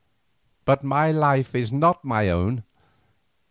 [0.65, 2.63] But my life is not my own.